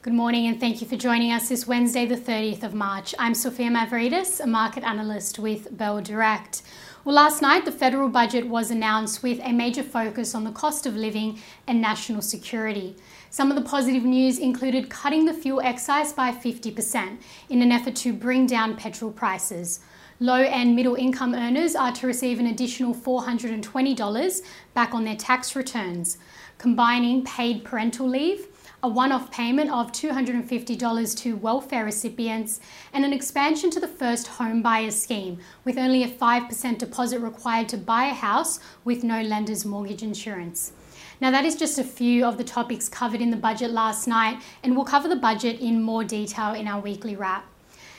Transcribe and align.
Good 0.00 0.12
morning 0.12 0.46
and 0.46 0.60
thank 0.60 0.80
you 0.80 0.86
for 0.86 0.94
joining 0.94 1.32
us 1.32 1.48
this 1.48 1.66
Wednesday, 1.66 2.06
the 2.06 2.14
30th 2.14 2.62
of 2.62 2.72
March. 2.72 3.16
I'm 3.18 3.34
Sophia 3.34 3.68
Mavridis, 3.68 4.38
a 4.38 4.46
market 4.46 4.84
analyst 4.84 5.40
with 5.40 5.76
Bell 5.76 6.00
Direct. 6.00 6.62
Well, 7.04 7.16
last 7.16 7.42
night 7.42 7.64
the 7.64 7.72
federal 7.72 8.08
budget 8.08 8.46
was 8.46 8.70
announced 8.70 9.24
with 9.24 9.40
a 9.42 9.52
major 9.52 9.82
focus 9.82 10.36
on 10.36 10.44
the 10.44 10.52
cost 10.52 10.86
of 10.86 10.94
living 10.94 11.40
and 11.66 11.80
national 11.80 12.22
security. 12.22 12.94
Some 13.30 13.50
of 13.50 13.56
the 13.56 13.68
positive 13.68 14.04
news 14.04 14.38
included 14.38 14.88
cutting 14.88 15.24
the 15.24 15.34
fuel 15.34 15.60
excise 15.62 16.12
by 16.12 16.30
50% 16.30 17.18
in 17.48 17.60
an 17.60 17.72
effort 17.72 17.96
to 17.96 18.12
bring 18.12 18.46
down 18.46 18.76
petrol 18.76 19.10
prices. 19.10 19.80
Low 20.20 20.42
and 20.42 20.76
middle 20.76 20.94
income 20.94 21.34
earners 21.34 21.74
are 21.74 21.92
to 21.94 22.06
receive 22.06 22.38
an 22.38 22.46
additional 22.46 22.94
$420 22.94 24.42
back 24.74 24.94
on 24.94 25.04
their 25.04 25.16
tax 25.16 25.56
returns, 25.56 26.18
combining 26.56 27.24
paid 27.24 27.64
parental 27.64 28.08
leave 28.08 28.46
a 28.80 28.88
one 28.88 29.10
off 29.10 29.30
payment 29.32 29.70
of 29.70 29.90
$250 29.90 31.16
to 31.16 31.36
welfare 31.36 31.84
recipients, 31.84 32.60
and 32.92 33.04
an 33.04 33.12
expansion 33.12 33.70
to 33.70 33.80
the 33.80 33.88
first 33.88 34.28
home 34.28 34.62
buyer 34.62 34.92
scheme, 34.92 35.38
with 35.64 35.76
only 35.76 36.04
a 36.04 36.08
5% 36.08 36.78
deposit 36.78 37.18
required 37.18 37.68
to 37.68 37.76
buy 37.76 38.04
a 38.04 38.14
house 38.14 38.60
with 38.84 39.02
no 39.02 39.20
lender's 39.20 39.64
mortgage 39.64 40.04
insurance. 40.04 40.72
Now, 41.20 41.32
that 41.32 41.44
is 41.44 41.56
just 41.56 41.80
a 41.80 41.84
few 41.84 42.24
of 42.24 42.38
the 42.38 42.44
topics 42.44 42.88
covered 42.88 43.20
in 43.20 43.30
the 43.30 43.36
budget 43.36 43.72
last 43.72 44.06
night, 44.06 44.40
and 44.62 44.76
we'll 44.76 44.84
cover 44.84 45.08
the 45.08 45.16
budget 45.16 45.58
in 45.58 45.82
more 45.82 46.04
detail 46.04 46.54
in 46.54 46.68
our 46.68 46.80
weekly 46.80 47.16
wrap. 47.16 47.44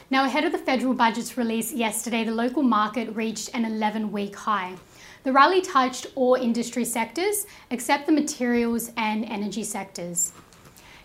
Now, 0.10 0.24
ahead 0.24 0.46
of 0.46 0.54
the 0.54 0.58
federal 0.58 0.94
budget's 0.94 1.38
release 1.38 1.74
yesterday, 1.74 2.24
the 2.24 2.32
local 2.32 2.64
market 2.64 3.14
reached 3.14 3.50
an 3.54 3.66
11 3.66 4.14
week 4.14 4.36
high. 4.36 4.76
The 5.24 5.34
rally 5.34 5.62
touched 5.62 6.08
all 6.16 6.36
industry 6.36 6.86
sectors 6.86 7.46
except 7.70 8.06
the 8.06 8.14
materials 8.14 8.92
and 8.96 9.26
energy 9.26 9.66
sectors. 9.66 10.32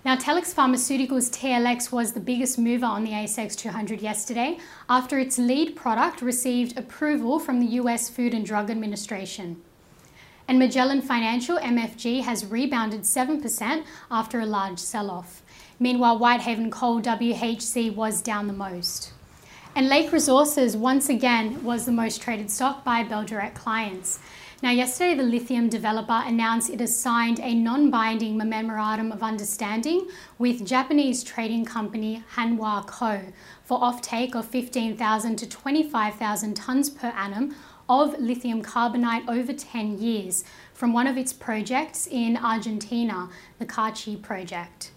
Now, 0.05 0.17
Telix 0.17 0.53
Pharmaceuticals 0.53 1.31
TLX 1.31 1.91
was 1.91 2.13
the 2.13 2.21
biggest 2.21 2.59
mover 2.59 2.85
on 2.85 3.05
the 3.05 3.13
ASX 3.13 3.57
200 3.57 4.03
yesterday 4.03 4.59
after 4.87 5.19
its 5.19 5.39
lead 5.39 5.75
product 5.77 6.21
received 6.21 6.77
approval 6.77 7.39
from 7.39 7.59
the 7.59 7.81
US 7.81 8.11
Food 8.11 8.35
and 8.35 8.45
Drug 8.45 8.69
Administration. 8.69 9.63
And 10.47 10.59
Magellan 10.59 11.01
Financial 11.01 11.57
MFG 11.57 12.21
has 12.21 12.45
rebounded 12.45 13.05
7% 13.05 13.85
after 14.11 14.41
a 14.41 14.45
large 14.45 14.79
sell 14.79 15.11
off. 15.11 15.43
Meanwhile, 15.81 16.19
Whitehaven 16.19 16.71
Coal 16.71 17.01
WHC 17.01 17.95
was 17.95 18.21
down 18.21 18.47
the 18.47 18.53
most. 18.53 19.11
And 19.75 19.89
Lake 19.89 20.13
Resources 20.13 20.77
once 20.77 21.09
again 21.09 21.65
was 21.65 21.87
the 21.87 21.93
most 21.93 22.21
traded 22.21 22.51
stock 22.51 22.85
by 22.85 23.05
Bell 23.05 23.25
Direct 23.25 23.57
clients. 23.57 24.19
Now, 24.65 24.71
yesterday, 24.71 25.13
the 25.13 25.25
lithium 25.25 25.69
developer 25.69 26.23
announced 26.25 26.71
it 26.71 26.81
has 26.81 26.97
signed 26.97 27.39
a 27.39 27.55
non 27.55 27.91
binding 27.91 28.39
memorandum 28.39 29.13
of 29.13 29.23
understanding 29.23 30.09
with 30.39 30.65
Japanese 30.65 31.23
trading 31.23 31.67
company 31.67 32.25
Hanwha 32.35 32.87
Co. 32.87 33.21
for 33.63 33.79
offtake 33.79 34.35
of 34.35 34.47
15,000 34.47 35.37
to 35.37 35.47
25,000 35.47 36.57
tonnes 36.59 36.97
per 36.97 37.09
annum 37.09 37.55
of 37.91 38.19
lithium 38.19 38.63
carbonate 38.63 39.29
over 39.29 39.53
10 39.53 39.99
years 39.99 40.45
from 40.73 40.95
one 40.95 41.07
of 41.07 41.19
its 41.19 41.35
projects 41.35 42.07
in 42.07 42.39
Argentina, 42.39 43.29
the 43.59 43.67
Kachi 43.67 44.23
project. 44.23 44.93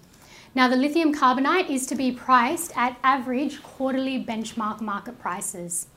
Now, 0.56 0.70
the 0.70 0.78
lithium 0.78 1.14
carbonate 1.14 1.70
is 1.70 1.86
to 1.88 1.96
be 1.96 2.14
priced 2.14 2.72
at 2.78 2.98
average 3.04 3.62
quarterly 3.62 4.24
benchmark 4.24 4.80
market 4.80 5.20
prices. 5.20 5.88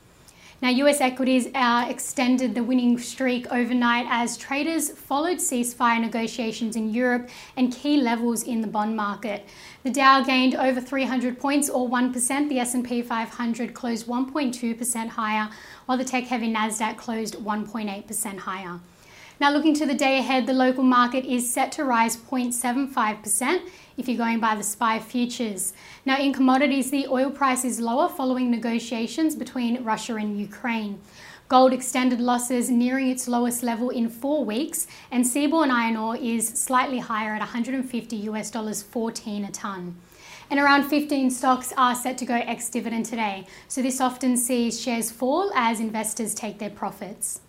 Now, 0.62 0.68
US 0.68 1.00
equities 1.00 1.48
uh, 1.54 1.86
extended 1.88 2.54
the 2.54 2.62
winning 2.62 2.98
streak 2.98 3.50
overnight 3.50 4.04
as 4.10 4.36
traders 4.36 4.90
followed 4.90 5.38
ceasefire 5.38 5.98
negotiations 5.98 6.76
in 6.76 6.92
Europe 6.92 7.30
and 7.56 7.72
key 7.72 7.96
levels 7.96 8.42
in 8.42 8.60
the 8.60 8.66
bond 8.66 8.94
market. 8.94 9.46
The 9.84 9.90
Dow 9.90 10.22
gained 10.22 10.54
over 10.54 10.78
300 10.78 11.38
points 11.38 11.70
or 11.70 11.88
1%. 11.88 12.48
The 12.50 12.58
S&P 12.58 13.00
500 13.00 13.72
closed 13.72 14.06
1.2% 14.06 15.08
higher, 15.08 15.48
while 15.86 15.96
the 15.96 16.04
tech-heavy 16.04 16.52
Nasdaq 16.52 16.98
closed 16.98 17.36
1.8% 17.36 18.38
higher. 18.38 18.80
Now, 19.40 19.50
looking 19.50 19.72
to 19.76 19.86
the 19.86 19.94
day 19.94 20.18
ahead, 20.18 20.46
the 20.46 20.52
local 20.52 20.84
market 20.84 21.24
is 21.24 21.50
set 21.50 21.72
to 21.72 21.84
rise 21.84 22.14
0.75% 22.14 23.62
if 23.96 24.06
you're 24.06 24.18
going 24.18 24.38
by 24.38 24.54
the 24.54 24.62
SPI 24.62 24.98
futures. 24.98 25.72
Now, 26.04 26.18
in 26.18 26.34
commodities, 26.34 26.90
the 26.90 27.06
oil 27.06 27.30
price 27.30 27.64
is 27.64 27.80
lower 27.80 28.10
following 28.10 28.50
negotiations 28.50 29.34
between 29.34 29.82
Russia 29.82 30.16
and 30.16 30.38
Ukraine. 30.38 31.00
Gold 31.48 31.72
extended 31.72 32.20
losses 32.20 32.68
nearing 32.68 33.08
its 33.08 33.26
lowest 33.26 33.62
level 33.62 33.88
in 33.88 34.10
four 34.10 34.44
weeks, 34.44 34.86
and 35.10 35.24
seaborne 35.24 35.70
iron 35.70 35.96
ore 35.96 36.16
is 36.16 36.46
slightly 36.46 36.98
higher 36.98 37.32
at 37.32 37.40
150 37.40 38.16
US 38.16 38.50
dollars 38.50 38.82
14 38.82 39.46
a 39.46 39.50
tonne. 39.50 39.96
And 40.50 40.60
around 40.60 40.84
15 40.84 41.30
stocks 41.30 41.72
are 41.78 41.94
set 41.94 42.18
to 42.18 42.26
go 42.26 42.34
ex 42.34 42.68
dividend 42.68 43.06
today, 43.06 43.46
so 43.68 43.80
this 43.80 44.02
often 44.02 44.36
sees 44.36 44.78
shares 44.78 45.10
fall 45.10 45.50
as 45.54 45.80
investors 45.80 46.34
take 46.34 46.58
their 46.58 46.68
profits. 46.68 47.40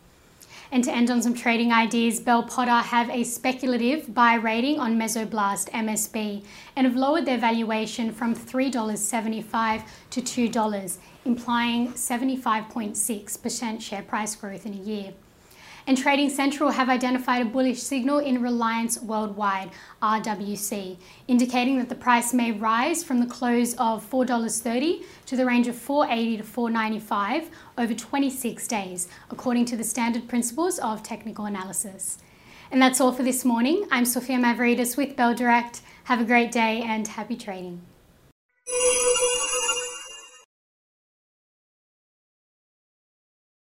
And 0.74 0.84
to 0.86 0.92
end 0.92 1.12
on 1.12 1.22
some 1.22 1.34
trading 1.34 1.74
ideas, 1.74 2.22
Bell 2.22 2.44
Potter 2.44 2.72
have 2.72 3.10
a 3.10 3.26
speculative 3.26 4.14
buy 4.14 4.36
rating 4.36 4.80
on 4.80 4.98
Mesoblast 4.98 5.70
MSB 5.72 6.46
and 6.78 6.88
have 6.88 6.96
lowered 6.96 7.26
their 7.26 7.38
valuation 7.38 8.14
from 8.14 8.34
$3.75 8.34 9.84
to 10.12 10.22
$2, 10.22 10.98
implying 11.26 11.90
75.6% 11.90 13.82
share 13.82 14.02
price 14.02 14.36
growth 14.36 14.66
in 14.66 14.74
a 14.74 14.78
year 14.78 15.14
and 15.88 15.98
Trading 15.98 16.30
Central 16.30 16.72
have 16.72 16.90
identified 16.90 17.42
a 17.42 17.46
bullish 17.50 17.82
signal 17.82 18.20
in 18.20 18.42
Reliance 18.42 19.02
Worldwide, 19.02 19.72
RWC, 20.02 20.98
indicating 21.28 21.78
that 21.80 21.90
the 21.90 21.96
price 21.96 22.34
may 22.34 22.52
rise 22.52 23.04
from 23.04 23.20
the 23.20 23.26
close 23.26 23.74
of 23.76 24.08
$4.30 24.10 25.04
to 25.26 25.36
the 25.36 25.46
range 25.46 25.68
of 25.68 25.76
$4.80 25.76 26.38
to 26.38 26.44
$4.95 26.44 27.50
over 27.78 27.94
26 27.94 28.68
days, 28.68 29.08
according 29.30 29.66
to 29.66 29.76
the 29.76 29.84
standard 29.84 30.28
principles 30.28 30.80
of 30.80 31.04
technical 31.04 31.46
analysis. 31.46 32.20
And 32.72 32.82
that's 32.82 33.02
all 33.02 33.12
for 33.12 33.24
this 33.24 33.44
morning. 33.44 33.86
I'm 33.92 34.06
Sophia 34.06 34.38
Mavridis 34.38 34.96
with 34.96 35.16
Bell 35.16 35.36
Direct. 35.36 35.82
Have 36.06 36.22
a 36.22 36.26
great 36.26 36.52
day 36.52 36.82
and 36.82 37.08
happy 37.08 37.36
trading. 37.36 37.82